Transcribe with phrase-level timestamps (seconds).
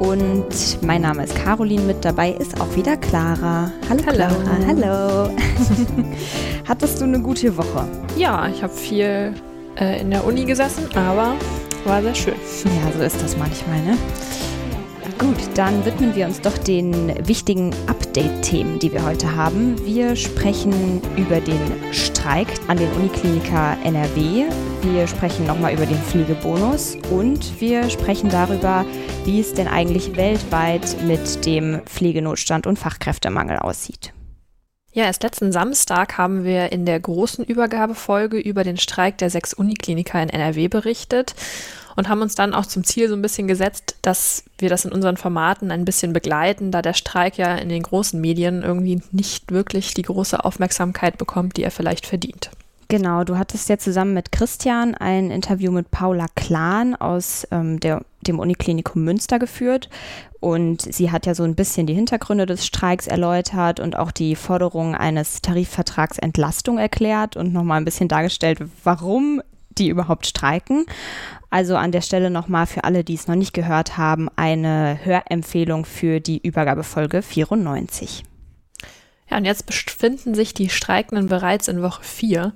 [0.00, 3.70] und mein Name ist Caroline, mit dabei ist auch wieder Clara.
[3.88, 4.16] Hallo, Hallo.
[4.16, 5.30] Clara, hallo.
[6.68, 7.86] Hattest du eine gute Woche?
[8.16, 9.34] Ja, ich habe viel
[9.78, 11.34] äh, in der Uni gesessen, aber
[11.84, 12.34] war sehr schön.
[12.64, 13.98] Ja, so ist das manchmal, ne?
[15.20, 19.76] Gut, dann widmen wir uns doch den wichtigen Update-Themen, die wir heute haben.
[19.84, 24.46] Wir sprechen über den Streik an den Unikliniker NRW.
[24.80, 28.86] Wir sprechen nochmal über den Pflegebonus und wir sprechen darüber,
[29.26, 34.14] wie es denn eigentlich weltweit mit dem Pflegenotstand und Fachkräftemangel aussieht.
[34.92, 39.52] Ja, erst letzten Samstag haben wir in der großen Übergabefolge über den Streik der sechs
[39.52, 41.34] Unikliniker in NRW berichtet
[41.96, 44.92] und haben uns dann auch zum Ziel so ein bisschen gesetzt, dass wir das in
[44.92, 49.52] unseren Formaten ein bisschen begleiten, da der Streik ja in den großen Medien irgendwie nicht
[49.52, 52.50] wirklich die große Aufmerksamkeit bekommt, die er vielleicht verdient.
[52.90, 58.02] Genau, du hattest ja zusammen mit Christian ein Interview mit Paula Klahn aus ähm, der,
[58.26, 59.88] dem Uniklinikum Münster geführt.
[60.40, 64.34] Und sie hat ja so ein bisschen die Hintergründe des Streiks erläutert und auch die
[64.34, 69.40] Forderung eines Tarifvertrags Entlastung erklärt und nochmal ein bisschen dargestellt, warum
[69.80, 70.86] die überhaupt streiken.
[71.50, 75.84] Also an der Stelle nochmal für alle, die es noch nicht gehört haben, eine Hörempfehlung
[75.84, 78.22] für die Übergabefolge 94.
[79.30, 82.52] Ja, und jetzt befinden sich die Streikenden bereits in Woche 4.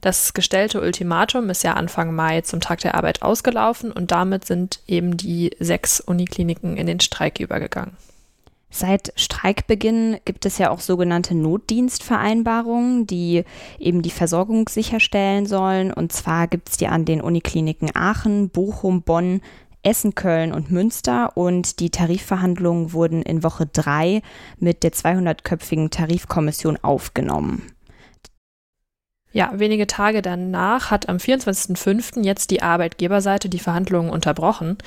[0.00, 4.80] Das gestellte Ultimatum ist ja Anfang Mai zum Tag der Arbeit ausgelaufen und damit sind
[4.86, 7.96] eben die sechs Unikliniken in den Streik übergegangen.
[8.76, 13.44] Seit Streikbeginn gibt es ja auch sogenannte Notdienstvereinbarungen, die
[13.78, 15.92] eben die Versorgung sicherstellen sollen.
[15.92, 19.42] Und zwar gibt es die an den Unikliniken Aachen, Bochum, Bonn,
[19.84, 24.22] Essen, Köln und Münster und die Tarifverhandlungen wurden in Woche drei
[24.58, 27.62] mit der 200-köpfigen Tarifkommission aufgenommen.
[29.30, 32.24] Ja, wenige Tage danach hat am 24.05.
[32.24, 34.78] jetzt die Arbeitgeberseite die Verhandlungen unterbrochen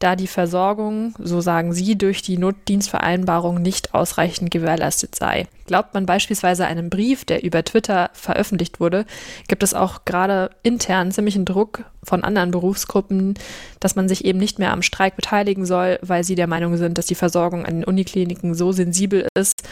[0.00, 5.46] da die Versorgung, so sagen sie, durch die Notdienstvereinbarung nicht ausreichend gewährleistet sei.
[5.66, 9.04] Glaubt man beispielsweise einem Brief, der über Twitter veröffentlicht wurde,
[9.46, 13.34] gibt es auch gerade intern ziemlichen Druck von anderen Berufsgruppen,
[13.78, 16.96] dass man sich eben nicht mehr am Streik beteiligen soll, weil sie der Meinung sind,
[16.96, 19.62] dass die Versorgung an den Unikliniken so sensibel ist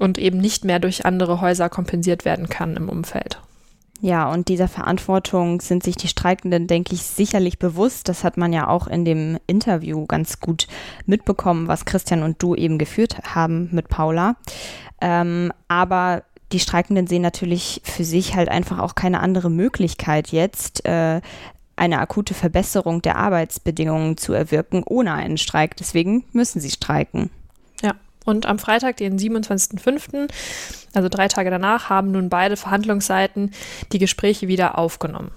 [0.00, 3.38] und eben nicht mehr durch andere Häuser kompensiert werden kann im Umfeld.
[4.00, 8.08] Ja, und dieser Verantwortung sind sich die Streikenden, denke ich, sicherlich bewusst.
[8.08, 10.68] Das hat man ja auch in dem Interview ganz gut
[11.04, 14.36] mitbekommen, was Christian und du eben geführt haben mit Paula.
[15.00, 16.22] Ähm, aber
[16.52, 21.20] die Streikenden sehen natürlich für sich halt einfach auch keine andere Möglichkeit jetzt, äh,
[21.74, 25.76] eine akute Verbesserung der Arbeitsbedingungen zu erwirken ohne einen Streik.
[25.76, 27.30] Deswegen müssen sie streiken.
[28.28, 30.28] Und am Freitag, den 27.05.,
[30.92, 33.52] also drei Tage danach, haben nun beide Verhandlungsseiten
[33.90, 35.30] die Gespräche wieder aufgenommen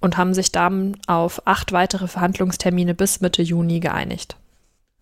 [0.00, 4.34] und haben sich dann auf acht weitere Verhandlungstermine bis Mitte Juni geeinigt.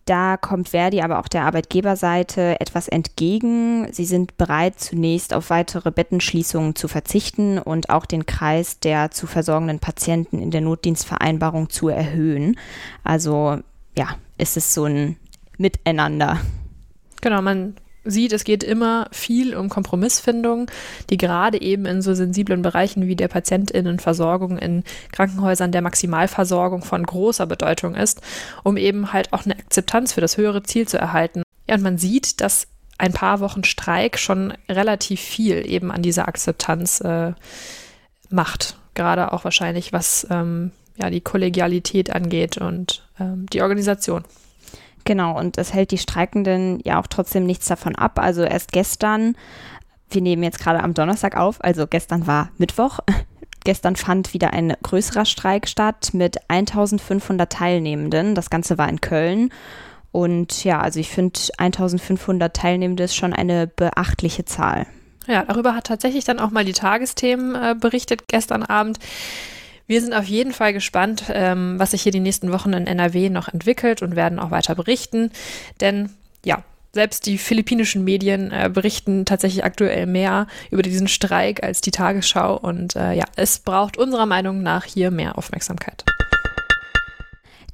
[0.05, 3.91] Da kommt Verdi aber auch der Arbeitgeberseite etwas entgegen.
[3.91, 9.25] Sie sind bereit, zunächst auf weitere Bettenschließungen zu verzichten und auch den Kreis der zu
[9.25, 12.55] versorgenden Patienten in der Notdienstvereinbarung zu erhöhen.
[13.03, 13.57] Also
[13.97, 15.17] ja, ist es so ein
[15.57, 16.39] Miteinander.
[17.21, 20.69] Genau, man sieht, es geht immer viel um Kompromissfindung,
[21.09, 27.03] die gerade eben in so sensiblen Bereichen wie der Patientinnenversorgung in Krankenhäusern der Maximalversorgung von
[27.03, 28.21] großer Bedeutung ist,
[28.63, 31.43] um eben halt auch eine Akzeptanz für das höhere Ziel zu erhalten.
[31.67, 36.27] Ja, und man sieht, dass ein paar Wochen Streik schon relativ viel eben an dieser
[36.27, 37.33] Akzeptanz äh,
[38.29, 38.77] macht.
[38.93, 44.23] Gerade auch wahrscheinlich, was ähm, ja, die Kollegialität angeht und ähm, die Organisation.
[45.03, 48.19] Genau, und es hält die Streikenden ja auch trotzdem nichts davon ab.
[48.19, 49.35] Also erst gestern,
[50.09, 52.99] wir nehmen jetzt gerade am Donnerstag auf, also gestern war Mittwoch.
[53.63, 58.33] Gestern fand wieder ein größerer Streik statt mit 1500 Teilnehmenden.
[58.33, 59.51] Das Ganze war in Köln.
[60.11, 64.87] Und ja, also ich finde 1500 Teilnehmende ist schon eine beachtliche Zahl.
[65.27, 68.97] Ja, darüber hat tatsächlich dann auch mal die Tagesthemen äh, berichtet gestern Abend.
[69.91, 73.29] Wir sind auf jeden Fall gespannt, ähm, was sich hier die nächsten Wochen in NRW
[73.29, 75.31] noch entwickelt und werden auch weiter berichten.
[75.81, 76.09] Denn
[76.45, 81.91] ja, selbst die philippinischen Medien äh, berichten tatsächlich aktuell mehr über diesen Streik als die
[81.91, 82.57] Tagesschau.
[82.57, 86.05] Und äh, ja, es braucht unserer Meinung nach hier mehr Aufmerksamkeit.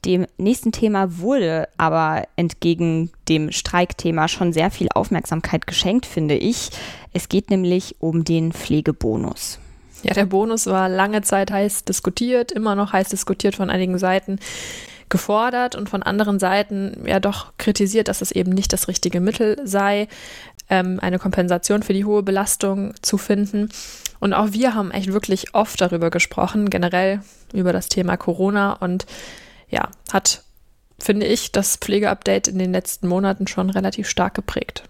[0.04, 6.72] Dem nächsten Thema wurde aber entgegen dem Streikthema schon sehr viel Aufmerksamkeit geschenkt, finde ich.
[7.14, 9.60] Es geht nämlich um den Pflegebonus.
[10.04, 14.40] Ja, der Bonus war lange Zeit heiß diskutiert, immer noch heiß diskutiert von einigen Seiten
[15.10, 19.58] gefordert und von anderen Seiten ja doch kritisiert, dass es eben nicht das richtige Mittel
[19.64, 20.08] sei,
[20.70, 23.70] ähm, eine Kompensation für die hohe Belastung zu finden.
[24.20, 27.22] Und auch wir haben echt wirklich oft darüber gesprochen, generell
[27.54, 29.06] über das Thema Corona und
[29.70, 30.44] ja, hat,
[31.00, 34.84] finde ich, das Pflegeupdate in den letzten Monaten schon relativ stark geprägt.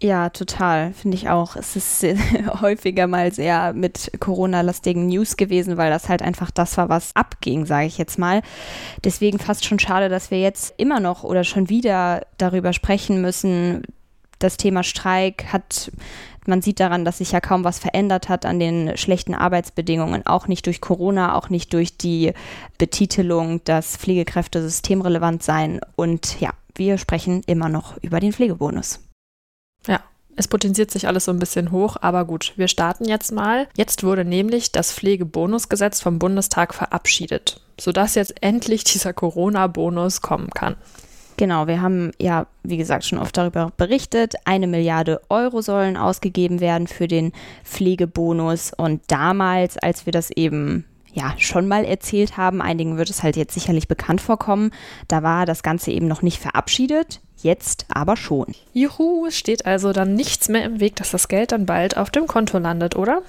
[0.00, 1.56] Ja, total, finde ich auch.
[1.56, 2.04] Es ist
[2.60, 7.66] häufiger mal sehr mit Corona-lastigen News gewesen, weil das halt einfach das war, was abging,
[7.66, 8.42] sage ich jetzt mal.
[9.02, 13.82] Deswegen fast schon schade, dass wir jetzt immer noch oder schon wieder darüber sprechen müssen.
[14.38, 15.90] Das Thema Streik hat,
[16.46, 20.46] man sieht daran, dass sich ja kaum was verändert hat an den schlechten Arbeitsbedingungen, auch
[20.46, 22.34] nicht durch Corona, auch nicht durch die
[22.78, 25.80] Betitelung, dass Pflegekräfte systemrelevant seien.
[25.96, 29.00] Und ja, wir sprechen immer noch über den Pflegebonus.
[29.86, 30.00] Ja,
[30.36, 33.66] es potenziert sich alles so ein bisschen hoch, aber gut, wir starten jetzt mal.
[33.76, 40.76] Jetzt wurde nämlich das Pflegebonusgesetz vom Bundestag verabschiedet, sodass jetzt endlich dieser Corona-Bonus kommen kann.
[41.38, 44.34] Genau, wir haben ja, wie gesagt, schon oft darüber berichtet.
[44.44, 47.32] Eine Milliarde Euro sollen ausgegeben werden für den
[47.64, 48.72] Pflegebonus.
[48.76, 53.36] Und damals, als wir das eben ja schon mal erzählt haben, einigen wird es halt
[53.36, 54.72] jetzt sicherlich bekannt vorkommen,
[55.06, 57.20] da war das Ganze eben noch nicht verabschiedet.
[57.40, 58.54] Jetzt aber schon.
[58.72, 62.10] Juhu, es steht also dann nichts mehr im Weg, dass das Geld dann bald auf
[62.10, 63.22] dem Konto landet, oder?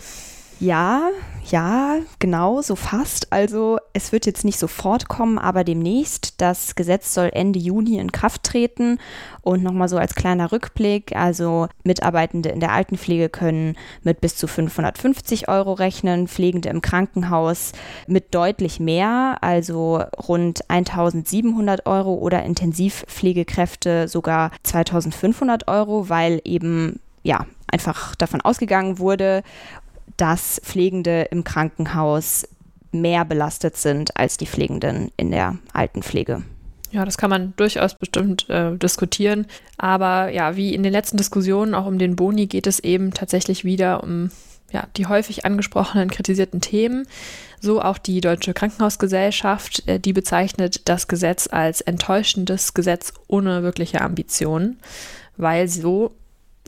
[0.60, 1.10] Ja,
[1.50, 3.32] ja, genau, so fast.
[3.32, 6.42] Also es wird jetzt nicht sofort kommen, aber demnächst.
[6.42, 9.00] Das Gesetz soll Ende Juni in Kraft treten.
[9.42, 14.48] Und nochmal so als kleiner Rückblick, also Mitarbeitende in der Altenpflege können mit bis zu
[14.48, 17.72] 550 Euro rechnen, Pflegende im Krankenhaus
[18.06, 27.46] mit deutlich mehr, also rund 1700 Euro oder Intensivpflegekräfte sogar 2500 Euro, weil eben ja,
[27.68, 29.44] einfach davon ausgegangen wurde
[30.20, 32.48] dass Pflegende im Krankenhaus
[32.92, 36.44] mehr belastet sind als die Pflegenden in der Altenpflege.
[36.92, 39.46] Ja, das kann man durchaus bestimmt äh, diskutieren.
[39.78, 43.64] Aber ja, wie in den letzten Diskussionen auch um den Boni geht es eben tatsächlich
[43.64, 44.32] wieder um
[44.72, 47.08] ja, die häufig angesprochenen kritisierten Themen.
[47.60, 54.02] So auch die Deutsche Krankenhausgesellschaft, äh, die bezeichnet das Gesetz als enttäuschendes Gesetz ohne wirkliche
[54.02, 54.80] Ambitionen,
[55.38, 56.12] weil so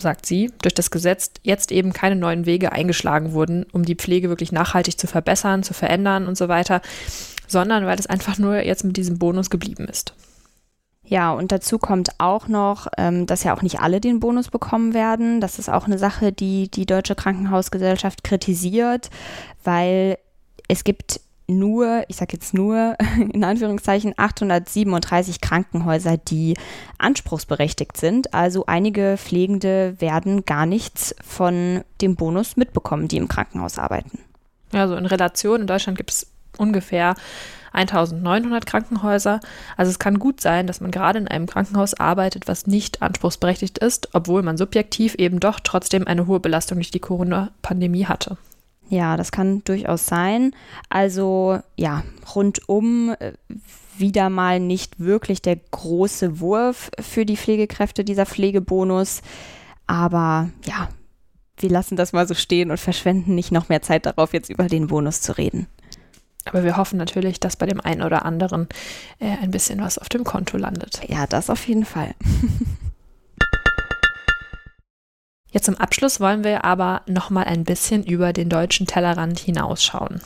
[0.01, 4.29] sagt sie, durch das Gesetz jetzt eben keine neuen Wege eingeschlagen wurden, um die Pflege
[4.29, 6.81] wirklich nachhaltig zu verbessern, zu verändern und so weiter,
[7.47, 10.13] sondern weil es einfach nur jetzt mit diesem Bonus geblieben ist.
[11.03, 14.93] Ja, und dazu kommt auch noch, ähm, dass ja auch nicht alle den Bonus bekommen
[14.93, 15.41] werden.
[15.41, 19.09] Das ist auch eine Sache, die die Deutsche Krankenhausgesellschaft kritisiert,
[19.63, 20.17] weil
[20.69, 21.19] es gibt
[21.51, 22.95] nur, ich sage jetzt nur
[23.33, 26.57] in Anführungszeichen, 837 Krankenhäuser, die
[26.97, 28.33] anspruchsberechtigt sind.
[28.33, 34.19] Also einige Pflegende werden gar nichts von dem Bonus mitbekommen, die im Krankenhaus arbeiten.
[34.73, 36.27] Ja, so in Relation, in Deutschland gibt es
[36.57, 37.15] ungefähr
[37.73, 39.39] 1900 Krankenhäuser.
[39.77, 43.77] Also es kann gut sein, dass man gerade in einem Krankenhaus arbeitet, was nicht anspruchsberechtigt
[43.77, 48.37] ist, obwohl man subjektiv eben doch trotzdem eine hohe Belastung durch die Corona-Pandemie hatte.
[48.91, 50.53] Ja, das kann durchaus sein.
[50.89, 52.03] Also ja,
[52.35, 53.31] rundum äh,
[53.97, 59.21] wieder mal nicht wirklich der große Wurf für die Pflegekräfte, dieser Pflegebonus.
[59.87, 60.89] Aber ja,
[61.55, 64.67] wir lassen das mal so stehen und verschwenden nicht noch mehr Zeit darauf, jetzt über
[64.67, 65.67] den Bonus zu reden.
[66.43, 68.67] Aber wir hoffen natürlich, dass bei dem einen oder anderen
[69.19, 70.99] äh, ein bisschen was auf dem Konto landet.
[71.07, 72.13] Ja, das auf jeden Fall.
[75.51, 80.21] Jetzt zum Abschluss wollen wir aber noch mal ein bisschen über den deutschen Tellerrand hinausschauen.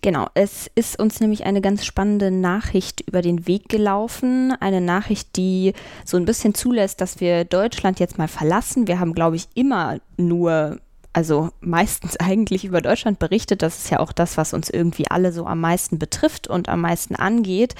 [0.00, 4.52] Genau, es ist uns nämlich eine ganz spannende Nachricht über den Weg gelaufen.
[4.58, 5.74] Eine Nachricht, die
[6.04, 8.88] so ein bisschen zulässt, dass wir Deutschland jetzt mal verlassen.
[8.88, 10.80] Wir haben, glaube ich, immer nur,
[11.12, 13.62] also meistens eigentlich über Deutschland berichtet.
[13.62, 16.80] Das ist ja auch das, was uns irgendwie alle so am meisten betrifft und am
[16.80, 17.76] meisten angeht.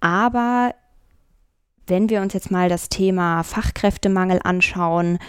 [0.00, 0.74] Aber
[1.86, 5.20] wenn wir uns jetzt mal das Thema Fachkräftemangel anschauen,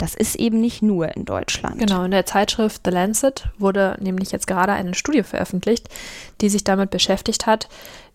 [0.00, 1.78] das ist eben nicht nur in Deutschland.
[1.78, 5.88] Genau, in der Zeitschrift The Lancet wurde nämlich jetzt gerade eine Studie veröffentlicht,
[6.40, 7.68] die sich damit beschäftigt hat,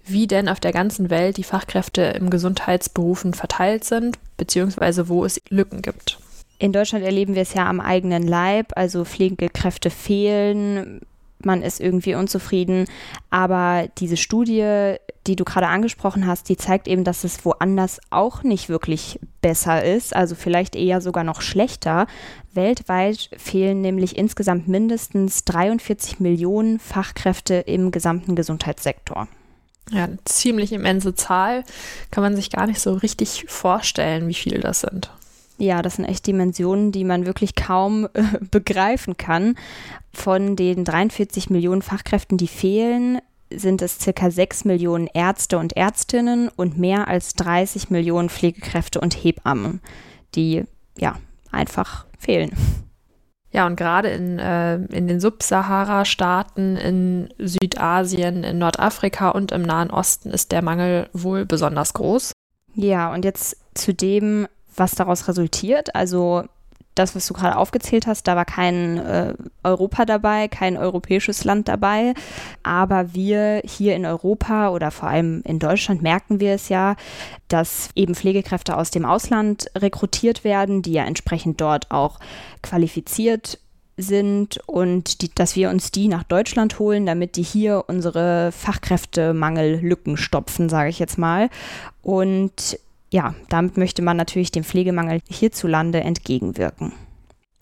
[0.03, 5.39] wie denn auf der ganzen Welt die Fachkräfte im Gesundheitsberufen verteilt sind, beziehungsweise wo es
[5.49, 6.19] Lücken gibt.
[6.57, 11.01] In Deutschland erleben wir es ja am eigenen Leib, also Pflegekräfte fehlen,
[11.45, 12.85] man ist irgendwie unzufrieden.
[13.29, 14.95] Aber diese Studie,
[15.27, 19.83] die du gerade angesprochen hast, die zeigt eben, dass es woanders auch nicht wirklich besser
[19.83, 22.07] ist, also vielleicht eher sogar noch schlechter.
[22.53, 29.27] Weltweit fehlen nämlich insgesamt mindestens 43 Millionen Fachkräfte im gesamten Gesundheitssektor.
[29.91, 31.63] Ja, eine ziemlich immense Zahl.
[32.11, 35.11] Kann man sich gar nicht so richtig vorstellen, wie viele das sind.
[35.57, 39.55] Ja, das sind echt Dimensionen, die man wirklich kaum äh, begreifen kann.
[40.13, 43.19] Von den 43 Millionen Fachkräften, die fehlen,
[43.53, 49.13] sind es circa 6 Millionen Ärzte und Ärztinnen und mehr als 30 Millionen Pflegekräfte und
[49.13, 49.81] Hebammen,
[50.35, 50.63] die
[50.97, 51.15] ja
[51.51, 52.51] einfach fehlen.
[53.51, 59.91] Ja, und gerade in, äh, in den Subsahara-Staaten, in Südasien, in Nordafrika und im Nahen
[59.91, 62.33] Osten ist der Mangel wohl besonders groß.
[62.73, 65.95] Ja, und jetzt zu dem, was daraus resultiert.
[65.95, 66.43] Also
[66.95, 71.67] das, was du gerade aufgezählt hast, da war kein äh, Europa dabei, kein europäisches Land
[71.67, 72.13] dabei.
[72.63, 76.95] Aber wir hier in Europa oder vor allem in Deutschland merken wir es ja,
[77.49, 82.19] dass eben Pflegekräfte aus dem Ausland rekrutiert werden, die ja entsprechend dort auch
[82.63, 83.59] qualifiziert
[83.97, 90.17] sind und die, dass wir uns die nach Deutschland holen, damit die hier unsere Fachkräftemangellücken
[90.17, 91.49] stopfen, sage ich jetzt mal.
[92.01, 92.77] Und
[93.11, 96.93] ja, damit möchte man natürlich dem Pflegemangel hierzulande entgegenwirken.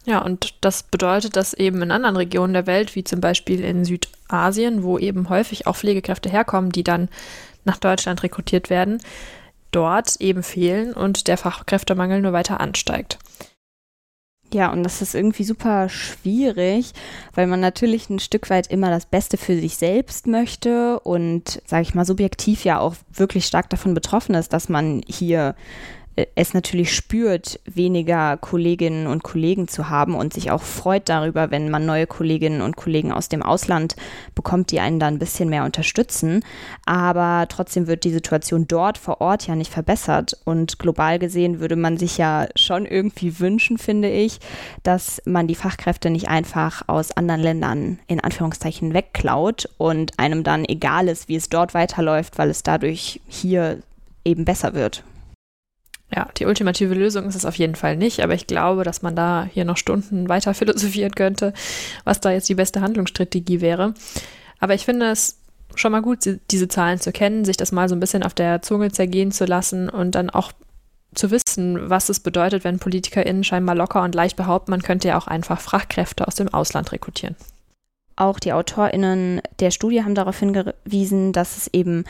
[0.05, 3.85] Ja, und das bedeutet, dass eben in anderen Regionen der Welt, wie zum Beispiel in
[3.85, 7.07] Südasien, wo eben häufig auch Pflegekräfte herkommen, die dann
[7.63, 9.01] nach Deutschland rekrutiert werden,
[9.71, 13.17] dort eben fehlen und der Fachkräftemangel nur weiter ansteigt.
[14.51, 16.93] Ja, und das ist irgendwie super schwierig,
[17.33, 21.83] weil man natürlich ein Stück weit immer das Beste für sich selbst möchte und, sage
[21.83, 25.55] ich mal, subjektiv ja auch wirklich stark davon betroffen ist, dass man hier
[26.35, 31.69] es natürlich spürt, weniger Kolleginnen und Kollegen zu haben und sich auch freut darüber, wenn
[31.69, 33.95] man neue Kolleginnen und Kollegen aus dem Ausland
[34.35, 36.43] bekommt, die einen da ein bisschen mehr unterstützen.
[36.85, 40.37] Aber trotzdem wird die Situation dort vor Ort ja nicht verbessert.
[40.45, 44.39] Und global gesehen würde man sich ja schon irgendwie wünschen, finde ich,
[44.83, 50.65] dass man die Fachkräfte nicht einfach aus anderen Ländern in Anführungszeichen wegklaut und einem dann
[50.65, 53.79] egal ist, wie es dort weiterläuft, weil es dadurch hier
[54.25, 55.03] eben besser wird.
[56.15, 59.15] Ja, die ultimative Lösung ist es auf jeden Fall nicht, aber ich glaube, dass man
[59.15, 61.53] da hier noch Stunden weiter philosophieren könnte,
[62.03, 63.93] was da jetzt die beste Handlungsstrategie wäre.
[64.59, 65.39] Aber ich finde es
[65.75, 66.19] schon mal gut,
[66.51, 69.45] diese Zahlen zu kennen, sich das mal so ein bisschen auf der Zunge zergehen zu
[69.45, 70.51] lassen und dann auch
[71.15, 75.17] zu wissen, was es bedeutet, wenn PolitikerInnen scheinbar locker und leicht behaupten, man könnte ja
[75.17, 77.35] auch einfach Fachkräfte aus dem Ausland rekrutieren.
[78.15, 82.03] Auch die AutorInnen der Studie haben darauf hingewiesen, dass es eben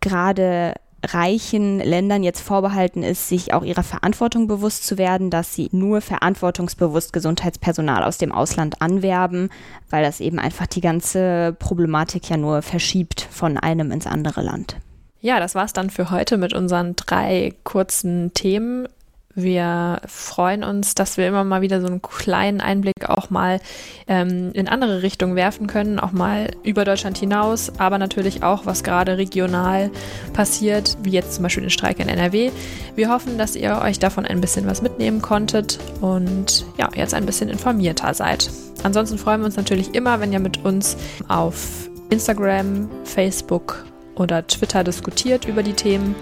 [0.00, 0.74] gerade
[1.06, 6.00] reichen Ländern jetzt vorbehalten ist, sich auch ihrer Verantwortung bewusst zu werden, dass sie nur
[6.00, 9.50] verantwortungsbewusst Gesundheitspersonal aus dem Ausland anwerben,
[9.90, 14.76] weil das eben einfach die ganze Problematik ja nur verschiebt von einem ins andere Land.
[15.20, 18.88] Ja, das war's dann für heute mit unseren drei kurzen Themen.
[19.40, 23.60] Wir freuen uns, dass wir immer mal wieder so einen kleinen Einblick auch mal
[24.08, 28.82] ähm, in andere Richtungen werfen können, auch mal über Deutschland hinaus, aber natürlich auch, was
[28.82, 29.92] gerade regional
[30.32, 32.50] passiert, wie jetzt zum Beispiel den Streik in NRW.
[32.96, 37.24] Wir hoffen, dass ihr euch davon ein bisschen was mitnehmen konntet und ja, jetzt ein
[37.24, 38.50] bisschen informierter seid.
[38.82, 40.96] Ansonsten freuen wir uns natürlich immer, wenn ihr mit uns
[41.28, 43.84] auf Instagram, Facebook
[44.16, 46.16] oder Twitter diskutiert über die Themen.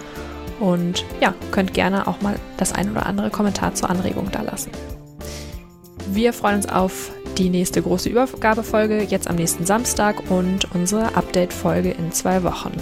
[0.61, 4.71] Und ja, könnt gerne auch mal das ein oder andere Kommentar zur Anregung da lassen.
[6.09, 11.91] Wir freuen uns auf die nächste große Übergabefolge jetzt am nächsten Samstag und unsere Update-Folge
[11.91, 12.73] in zwei Wochen.